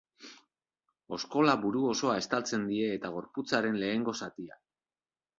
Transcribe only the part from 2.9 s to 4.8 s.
eta gorputzaren lehengo zatia.